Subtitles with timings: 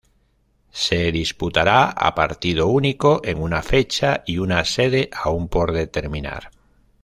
[0.71, 6.49] Se disputará a partido único en un fecha y una sede aún por determinar.